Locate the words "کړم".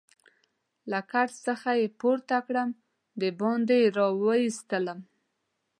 2.47-2.69